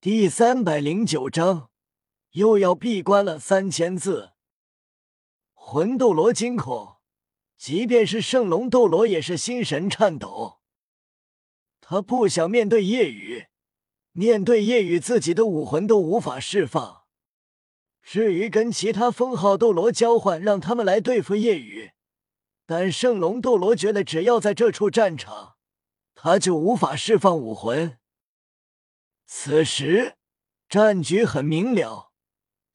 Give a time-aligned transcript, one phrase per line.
[0.00, 1.70] 第三百零九章，
[2.30, 3.36] 又要闭关了。
[3.36, 4.30] 三千字，
[5.52, 6.98] 魂斗罗惊恐，
[7.56, 10.60] 即便是圣龙斗罗也是心神颤抖。
[11.80, 13.46] 他不想面对夜雨，
[14.12, 17.02] 面对夜雨，自己的武魂都无法释放。
[18.00, 21.90] 至于跟其他封号斗罗交换，让他们来对付夜雨，
[22.64, 25.56] 但圣龙斗罗觉得只要在这处战场，
[26.14, 27.98] 他就无法释放武魂。
[29.30, 30.16] 此时
[30.70, 32.12] 战局很明了，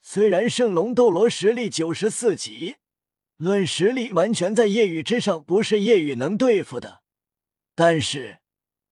[0.04, 2.76] 虽然圣龙斗罗实力九十四级，
[3.38, 7.02] 论实力完全在夜雨之上，不是夜雨能对付的，
[7.74, 8.38] 但是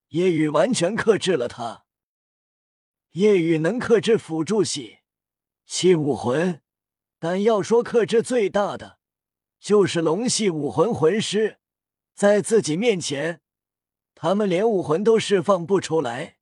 [0.07, 1.85] 夜雨完全克制了他。
[3.11, 4.97] 夜雨能克制辅助系。
[5.67, 6.63] 七武魂，
[7.19, 8.97] 但要说克制最大的，
[9.59, 11.59] 就是龙系武魂魂师，
[12.15, 13.41] 在自己面前，
[14.15, 16.39] 他们连武魂都释放不出来。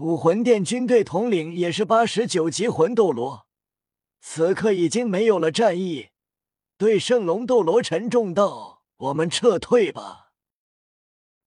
[0.00, 3.48] 武魂殿军队统领也是八十九级魂斗罗，
[4.20, 6.10] 此刻已经没有了战意，
[6.76, 10.30] 对圣龙斗罗沉重道：“我们撤退吧，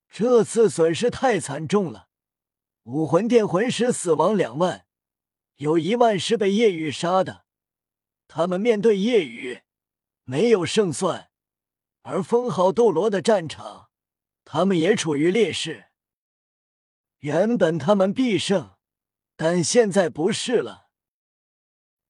[0.10, 2.10] 这次损失太惨重了，
[2.84, 4.86] 武魂殿魂师死亡两万。”
[5.56, 7.46] 有一万是被夜雨杀的，
[8.28, 9.62] 他们面对夜雨
[10.26, 11.30] 没有胜算，
[12.02, 13.90] 而封号斗罗的战场，
[14.44, 15.91] 他们也处于劣势。
[17.22, 18.76] 原本他们必胜，
[19.36, 20.90] 但现在不是了。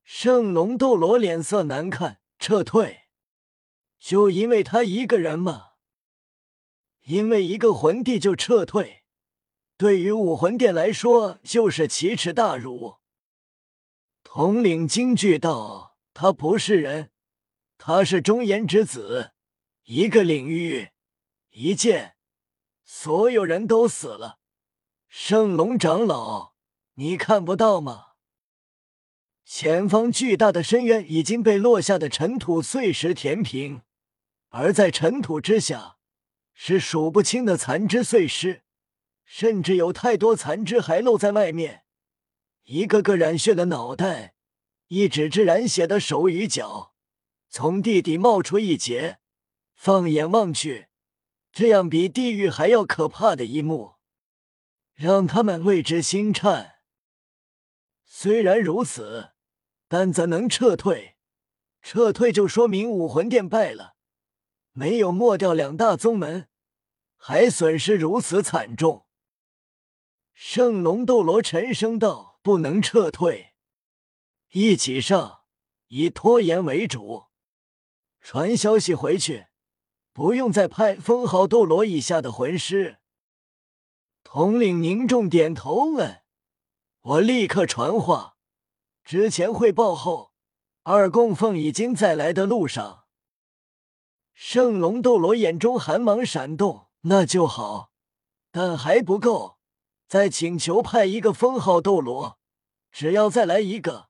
[0.03, 3.03] 圣龙斗罗脸色难看，撤退，
[3.99, 5.71] 就因为他一个人吗？
[7.03, 9.03] 因为一个魂帝就撤退，
[9.75, 12.97] 对于武魂殿来说就是奇耻大辱。
[14.23, 17.11] 统领惊惧道：“他不是人，
[17.77, 19.31] 他是忠言之子。
[19.83, 20.91] 一个领域，
[21.49, 22.15] 一剑，
[22.85, 24.40] 所有人都死了。
[25.13, 26.53] 圣龙长老，
[26.93, 28.11] 你看不到吗？
[29.43, 33.81] 前方巨大的深渊已经被落下的尘土碎石填平，
[34.51, 35.97] 而在尘土之下，
[36.53, 38.61] 是数不清的残肢碎尸，
[39.25, 41.83] 甚至有太多残肢还露在外面。”
[42.63, 44.35] 一个个染血的脑袋，
[44.87, 46.93] 一指指染血的手与脚，
[47.49, 49.19] 从地底冒出一截。
[49.73, 50.87] 放眼望去，
[51.51, 53.95] 这样比地狱还要可怕的一幕，
[55.01, 56.75] 让他们为之心颤。
[58.05, 59.31] 虽然如此，
[59.87, 61.17] 但怎能撤退？
[61.81, 63.95] 撤退就说明武魂殿败了，
[64.73, 66.49] 没有没掉两大宗门，
[67.17, 69.07] 还损失如此惨重。
[70.35, 72.29] 圣龙斗罗沉声道。
[72.43, 73.53] 不能撤退，
[74.49, 75.41] 一起上，
[75.89, 77.25] 以拖延为主。
[78.19, 79.45] 传消息回去，
[80.11, 83.00] 不用再派封号斗罗以下的魂师。
[84.23, 86.21] 统领凝重点头，问
[87.01, 88.37] ：“我立刻传话。
[89.03, 90.31] 之前汇报后，
[90.83, 93.05] 二供奉已经在来的路上。”
[94.33, 97.91] 圣龙斗罗眼中寒芒闪动，那就好，
[98.51, 99.59] 但还不够。
[100.07, 102.39] 再请求派一个封号斗罗，
[102.91, 104.09] 只要再来一个，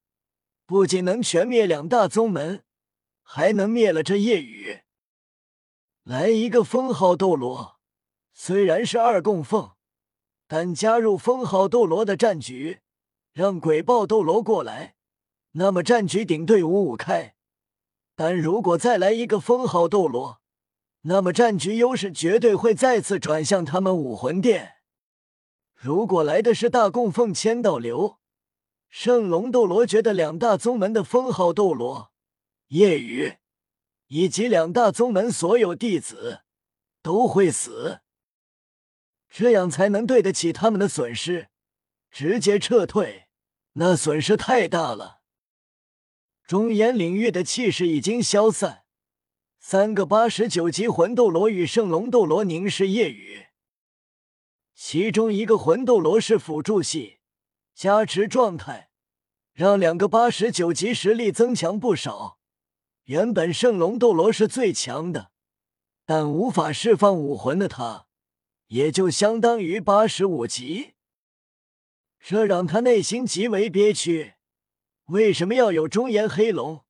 [0.66, 2.64] 不仅能全灭两大宗门，
[3.22, 4.82] 还能灭了这夜雨。
[6.04, 7.80] 来一个封号斗罗，
[8.34, 9.74] 虽然是二供奉，
[10.54, 12.82] 但加入封号斗罗的战局，
[13.32, 14.96] 让鬼豹斗罗过来，
[15.52, 17.36] 那么战局顶队五五开。
[18.18, 20.42] 但如果再来一个封号斗罗，
[21.04, 24.74] 那么战局优势绝对会再次转向他们武魂殿。
[25.74, 28.18] 如果来的是大供奉千道流、
[28.90, 32.12] 圣龙斗罗，觉得两大宗门的封号斗罗
[32.68, 33.38] 夜雨
[34.08, 36.42] 以及两大宗门所有弟子
[37.02, 38.02] 都会死，
[39.32, 41.48] 这样才能对得起他们的损失。
[42.12, 43.28] 直接撤退，
[43.74, 45.22] 那损失太大了。
[46.46, 48.84] 中炎领域的气势已经消散，
[49.58, 53.46] 三个八十九级魂斗罗与圣龙斗罗凝视夜雨。
[54.76, 57.20] 其中一个魂斗罗是辅助系
[57.74, 58.90] 加持状态，
[59.54, 62.40] 让两个八十九级实力增强不少。
[63.06, 65.32] 原本圣龙斗罗是最强的，
[66.06, 68.08] 但无法释放武魂的他，
[68.72, 70.94] 也就相当于八十五级。
[72.22, 74.36] 这让他内心极为憋屈。
[75.08, 76.86] 为什么要有中炎黑龙，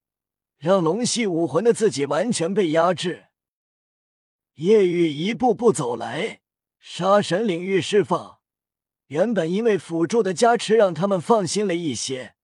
[0.59, 3.25] 让龙系武魂的自己完全被压制？
[4.55, 6.41] 夜雨一步步走来。
[6.79, 8.39] 杀神领域释放，
[9.07, 12.35] 原本因为辅助的加持让他们放心了一些，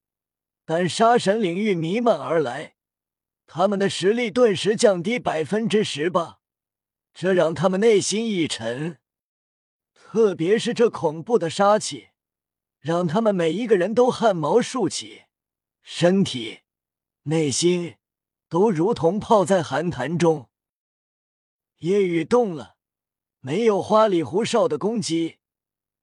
[0.64, 2.76] 但杀神领域弥漫而来，
[3.48, 6.40] 他们的实力顿时降低百分之十八，
[7.16, 9.00] 这让他们内心一沉。
[10.10, 12.12] 特别是这恐怖的杀气，
[12.80, 15.24] 让他们每一个人都汗毛竖起，
[15.82, 16.62] 身体、
[17.24, 17.98] 内心
[18.48, 20.50] 都如同泡在寒潭中。
[21.80, 22.78] 夜雨动了，
[23.42, 25.40] 没有花里胡哨的攻击，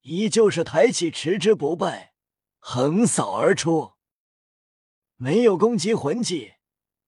[0.02, 2.12] 依旧是抬起持之不败，
[2.58, 3.94] 横扫而出。
[5.16, 6.56] 没有攻击魂技，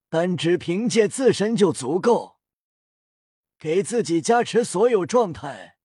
[0.08, 2.38] 单只凭借自身就足够，
[3.58, 5.75] 给自己加持所有状态，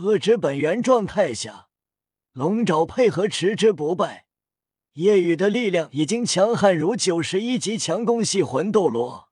[0.00, 1.68] 遏制本源状态下。
[2.32, 4.24] 龙爪配合持之不败，
[4.94, 9.28] 夜雨的力量已经强悍如九十一级强攻系魂斗罗。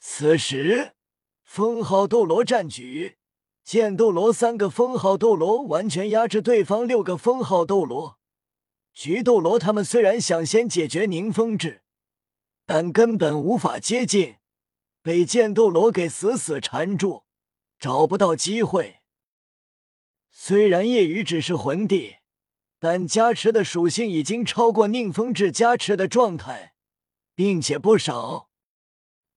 [0.00, 0.94] 此时，
[1.44, 3.18] 封号斗罗战局，
[3.62, 8.18] 剑斗罗三个封号斗罗完全压制对方六个封号斗罗。
[8.92, 11.82] 菊斗罗他们虽然想先解决宁风致，
[12.64, 14.36] 但根本无法接近，
[15.02, 17.24] 被剑斗罗给死死缠住，
[17.78, 19.02] 找不到机会。
[20.38, 22.16] 虽然夜雨只是魂帝，
[22.78, 26.74] 但加持的属性已经超过宁风致加持的状态，
[27.34, 28.50] 并且不少。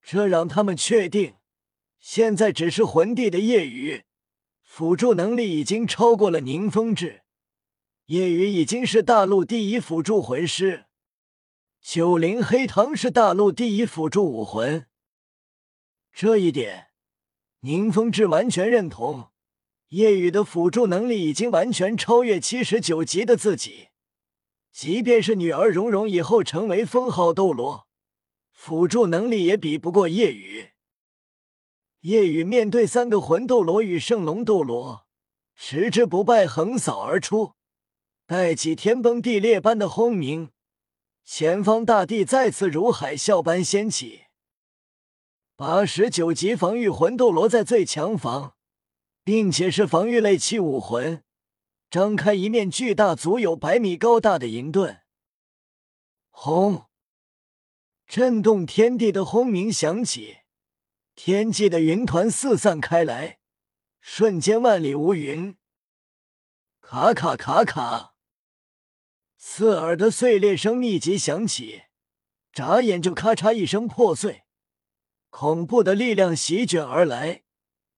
[0.03, 1.35] 这让他们确定，
[1.99, 4.03] 现在只是魂帝的夜雨，
[4.61, 7.21] 辅助能力已经超过了宁风致。
[8.07, 10.87] 夜雨已经是大陆第一辅助魂师，
[11.81, 14.85] 九灵黑糖是大陆第一辅助武魂。
[16.11, 16.89] 这一点，
[17.61, 19.28] 宁风致完全认同。
[19.89, 23.87] 夜雨的辅助能力已经完全超越七十九级的自己，
[24.71, 27.87] 即便是女儿蓉蓉以后成为封号斗罗，
[28.51, 30.69] 辅助能力也比不过夜雨。
[32.01, 35.07] 夜雨面对三个魂斗罗与圣龙斗罗，
[35.55, 37.53] 持之不败，横扫而出，
[38.27, 40.51] 带起天崩地裂般的轰鸣，
[41.25, 44.25] 前方大地再次如海啸般掀起。
[45.55, 48.53] 八十九级防御魂斗罗在最强防。
[49.23, 51.23] 并且是防御类器武魂，
[51.89, 55.01] 张开一面巨大、足有百米高大的银盾，
[56.29, 56.85] 轰！
[58.07, 60.37] 震动天地的轰鸣响起，
[61.15, 63.37] 天际的云团四散开来，
[64.01, 65.55] 瞬间万里无云。
[66.81, 68.15] 卡卡卡卡，
[69.37, 71.83] 刺耳的碎裂声密集响起，
[72.51, 74.43] 眨眼就咔嚓一声破碎，
[75.29, 77.43] 恐怖的力量席卷而来。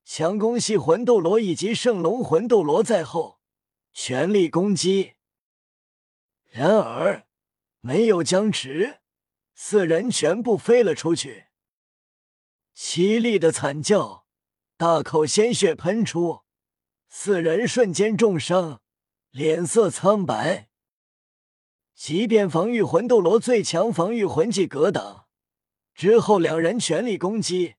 [0.04, 3.40] 强攻系魂斗罗以及圣龙魂斗罗在后，
[3.94, 5.14] 全力攻击。
[6.50, 7.28] 然而
[7.80, 9.00] 没有僵持，
[9.54, 11.46] 四人全部飞了出去。
[12.76, 14.26] 凄厉的惨叫，
[14.76, 16.42] 大口鲜血喷出，
[17.08, 18.82] 四人瞬间重伤，
[19.30, 20.70] 脸色苍白。
[21.94, 25.28] 即便防御魂斗罗最强防御魂技格挡，
[25.94, 27.76] 之后两人全力攻击。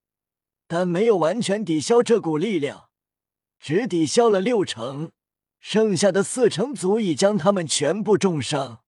[0.74, 2.88] 但没有完全抵消这股力量，
[3.60, 5.12] 只抵消了六成，
[5.60, 8.80] 剩下的四成足以将他们全部重伤。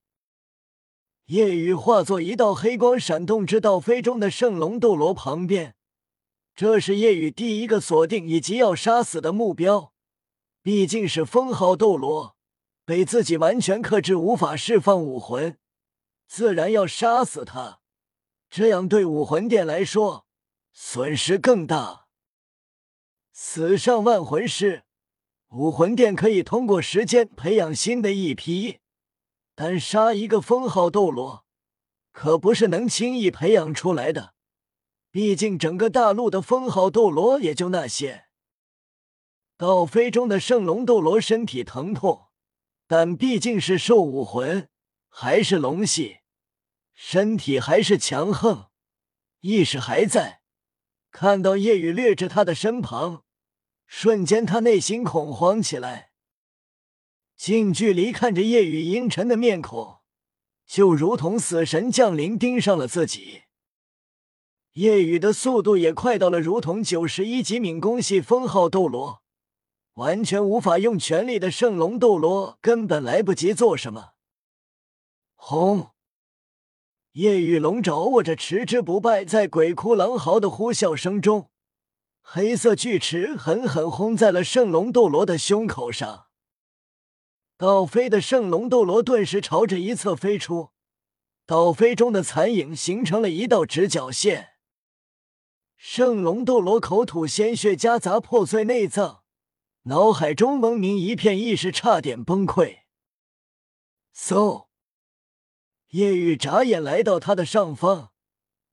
[1.26, 5.74] 夜雨化作一道黑光，闪动至道飞中的圣龙斗罗旁边。
[6.54, 9.92] 这是夜雨第一个锁定以及要杀死的目标，
[10.62, 12.34] 毕竟是封号斗罗，
[12.86, 15.58] 被自己完全克制，无法释放武魂，
[16.26, 17.80] 自然要杀死他。
[18.48, 20.23] 这样对武魂殿来说。
[20.76, 22.08] 损失更大。
[23.32, 24.82] 死上万魂师，
[25.50, 28.80] 武魂殿可以通过时间培养新的一批，
[29.54, 31.46] 但杀一个封号斗罗，
[32.10, 34.34] 可不是能轻易培养出来的。
[35.12, 38.24] 毕竟整个大陆的封号斗罗也就那些。
[39.56, 42.26] 倒飞中的圣龙斗罗身体疼痛，
[42.88, 44.68] 但毕竟是兽武魂，
[45.08, 46.18] 还是龙系，
[46.94, 48.70] 身体还是强横，
[49.38, 50.42] 意识还在。
[51.16, 53.22] 看到夜雨掠至他的身旁，
[53.86, 56.10] 瞬间他内心恐慌起来。
[57.36, 59.98] 近距离看着夜雨阴沉的面孔，
[60.66, 63.42] 就如同死神降临盯上了自己。
[64.72, 69.22] 夜雨的速度也快到了，如同九十一级敏攻系封号斗罗，
[69.92, 74.14] 完全无法用全力的圣龙斗罗根本来不及做什么。
[75.36, 75.93] 轰！
[77.14, 81.48] 夜雨龙爪握着持之不败，在鬼哭狼嚎的呼啸声中，
[82.20, 86.26] 黑色巨齿狠狠轰在了圣龙斗罗的胸口上。
[87.56, 90.70] 倒飞的圣龙斗罗顿时朝着一侧飞出，
[91.46, 94.54] 倒飞中的残影形成了一道直角线。
[95.76, 99.22] 圣龙斗罗口吐鲜血，夹杂破碎内脏，
[99.84, 102.78] 脑海中蒙明一片，意识差点崩溃。
[104.12, 104.63] 嗖！
[105.94, 108.10] 夜雨眨眼来到他的上方，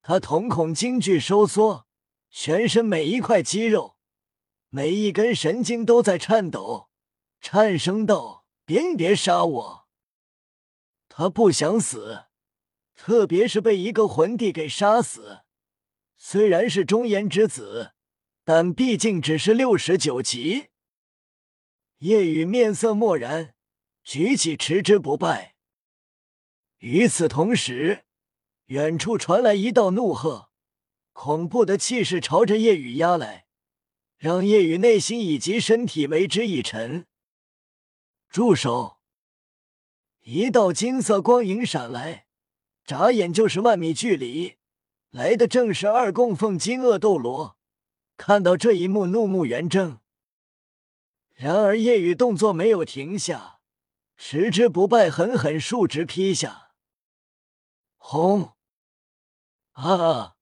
[0.01, 1.85] 他瞳孔惊惧收缩，
[2.31, 3.95] 全身每一块肌肉、
[4.69, 6.89] 每一根神经都在颤抖，
[7.39, 9.87] 颤声道：“别别杀我！
[11.09, 12.23] 他不想死，
[12.95, 15.41] 特别是被一个魂帝给杀死。
[16.17, 17.91] 虽然是忠言之子，
[18.43, 20.69] 但毕竟只是六十九级。
[21.99, 23.53] 夜雨面色漠然，
[24.03, 25.55] 举起持之不败。
[26.81, 28.05] 与此同时，
[28.65, 30.50] 远处传来一道怒喝，
[31.13, 33.45] 恐怖的气势朝着夜雨压来，
[34.17, 37.05] 让夜雨内心以及身体为之一沉。
[38.29, 38.97] 住手！
[40.21, 42.25] 一道金色光影闪来，
[42.83, 44.55] 眨眼就是万米距离，
[45.11, 47.57] 来的正是二供奉金鳄斗罗。
[48.17, 50.00] 看到这一幕，怒目圆睁。
[51.35, 53.59] 然而夜雨动作没有停下，
[54.17, 56.69] 持之不败，狠狠竖直劈下。
[58.03, 58.55] 轰！
[59.74, 60.36] 啊！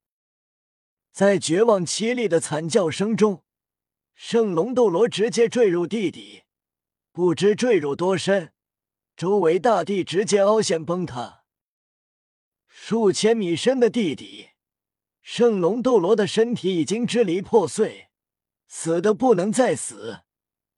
[1.11, 3.43] 在绝望凄厉的惨叫声中，
[4.15, 6.45] 圣龙斗罗直接坠入地底，
[7.11, 8.53] 不知坠入多深，
[9.15, 11.43] 周围大地直接凹陷崩塌。
[12.67, 14.51] 数千米深的地底，
[15.21, 18.09] 圣龙斗罗的身体已经支离破碎，
[18.67, 20.21] 死的不能再死，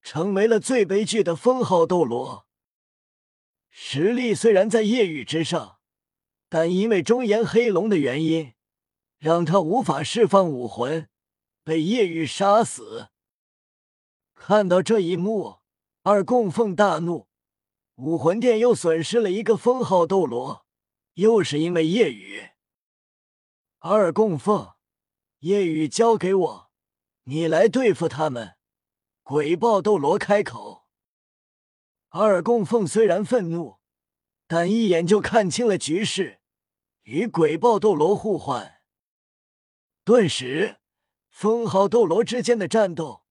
[0.02, 2.46] 成为了最悲剧的封号斗罗。
[3.70, 5.78] 实力虽然在夜雨之上。
[6.54, 8.52] 但因为中炎黑龙的原因，
[9.16, 11.08] 让他无法释放武魂，
[11.64, 13.08] 被夜雨杀死。
[14.34, 15.60] 看到这一幕，
[16.02, 17.26] 二供奉大怒，
[17.94, 20.66] 武魂殿又损失了一个封号斗罗，
[21.14, 22.50] 又是因为夜雨。
[23.78, 24.74] 二供奉，
[25.38, 26.70] 夜雨交给我，
[27.22, 28.56] 你来对付他们。
[29.22, 30.84] 鬼豹斗罗开口。
[32.10, 33.78] 二供奉虽然愤怒，
[34.46, 36.40] 但一眼就看清了局势。
[37.02, 38.80] 与鬼豹斗罗互换，
[40.04, 40.78] 顿时，
[41.28, 43.24] 封号斗罗之间的战斗，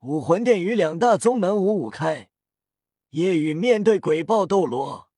[0.00, 2.30] 武魂殿与两大宗门五五开。
[3.10, 5.10] 夜雨面对鬼豹斗罗，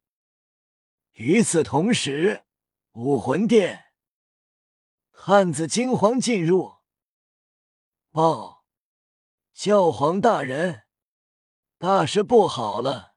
[1.14, 2.44] 与此同时，
[2.92, 3.86] 武魂殿，
[5.10, 6.76] 汉子惊慌进入，
[8.12, 8.64] 报，
[9.52, 10.84] 教皇大人，
[11.76, 13.16] 大事不好了！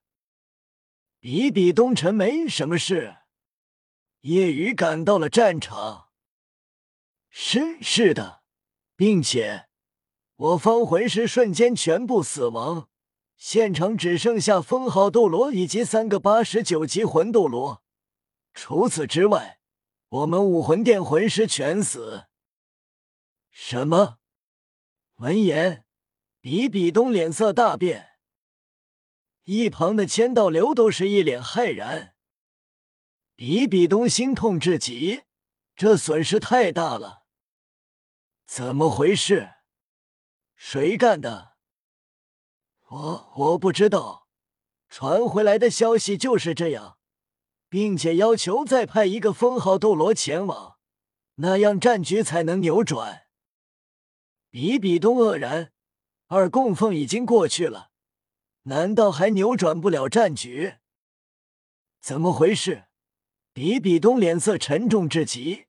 [1.20, 3.18] 比比东城没什么事。
[4.24, 6.08] 夜雨赶到了战场，
[7.30, 8.42] 是是的，
[8.96, 9.68] 并且
[10.38, 12.88] 我方魂师瞬间全部死亡，
[13.36, 17.84] 现场只剩下封号斗罗以及三个八十九级魂斗罗，
[18.53, 19.60] 除此之外，
[20.08, 22.27] 我们武魂殿魂师全死。
[23.51, 24.20] 什么？
[25.15, 25.84] 闻言，
[26.39, 28.12] 比比东脸色大变，
[29.44, 32.12] 一旁的千道流都是一脸骇然。
[33.36, 35.24] 比比东心痛至极，
[35.75, 37.24] 这损失太大了。
[38.46, 39.56] 怎么回事？
[40.56, 41.54] 谁干的？
[42.88, 44.28] 我我不知道。
[44.88, 47.00] 传回来的消息就是这样，
[47.68, 50.78] 并且要求再派一个封号斗罗前往，
[51.36, 53.25] 那样战局才能扭转。
[54.52, 55.74] 比比东愕然，
[56.28, 57.90] 二供奉已经过去了，
[58.63, 60.75] 难道还扭转不了战局？
[62.00, 62.86] 怎么回事？
[63.54, 65.66] 比比东脸色沉重至极，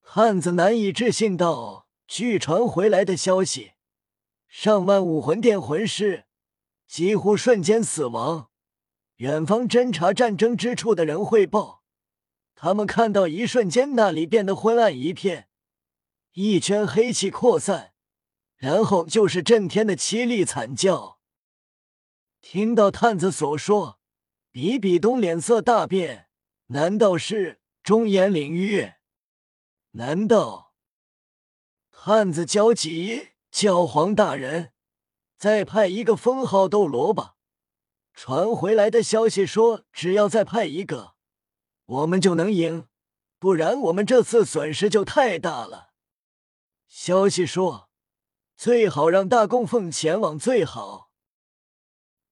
[0.00, 3.72] 汉子难以置信道：“据传回来的消息，
[4.48, 6.24] 上万武魂殿魂师
[6.86, 8.48] 几乎瞬间死亡。
[9.16, 11.84] 远方侦察战争之处的人汇报，
[12.54, 15.48] 他们看到一瞬间那里变得昏暗一片，
[16.32, 17.92] 一圈黑气扩散，
[18.56, 21.18] 然后就是震天的凄厉惨叫。”
[22.40, 23.98] 听到探子所说，
[24.50, 26.28] 比比东脸色大变。
[26.68, 28.94] 难道是中炎领域？
[29.92, 30.74] 难道
[31.90, 33.28] 汉子焦急？
[33.50, 34.72] 教皇大人，
[35.36, 37.36] 再派一个封号斗罗吧！
[38.12, 41.14] 传回来的消息说，只要再派一个，
[41.84, 42.88] 我们就能赢，
[43.38, 45.92] 不然我们这次损失就太大了。
[46.88, 47.90] 消息说，
[48.56, 51.12] 最好让大供奉前往最好。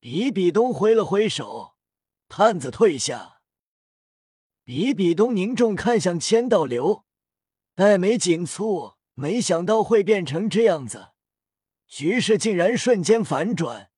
[0.00, 1.76] 比比东挥了挥手，
[2.28, 3.31] 探子退下。
[4.64, 7.04] 比比东凝重看向千道流，
[7.74, 11.08] 黛眉紧蹙，没想到会变成这样子，
[11.88, 13.90] 局势竟然瞬间反转。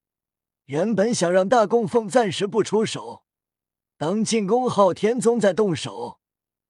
[0.64, 3.24] 原本想让大供奉暂时不出手，
[3.98, 6.20] 当进攻昊天宗再动手，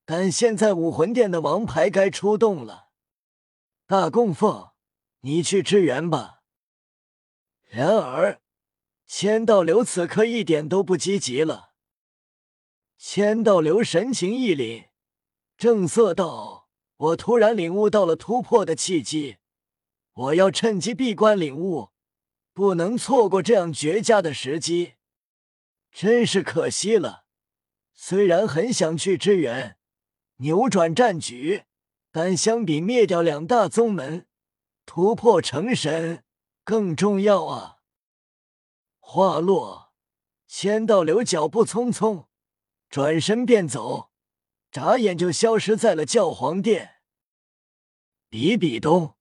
[0.05, 2.89] 但现在武魂殿的王牌该出动了。
[3.87, 4.71] 大供奉，
[5.21, 6.41] 你去支援吧。
[7.69, 8.41] 然而，
[9.07, 11.74] 千道流此刻一点都不积极了。
[12.97, 14.89] 千道流神情一凛
[15.57, 19.37] 正色道我突然领悟到了突破的契机。
[20.13, 21.91] 我要趁机闭关领悟
[22.53, 24.95] 不能错过这样绝佳的时机。
[25.91, 27.25] 真是可惜了
[27.93, 29.77] 虽然很想去支援
[30.37, 31.65] 扭转战局
[32.11, 34.27] 但相比灭掉两大宗门
[34.87, 36.25] 突破成神
[36.63, 37.79] 更重要啊！
[38.99, 39.93] 话落
[40.47, 42.27] 千道流脚步匆匆
[42.95, 44.13] 转身便走
[44.71, 46.99] 眨眼就消失在了教皇殿。
[48.29, 49.17] 比比东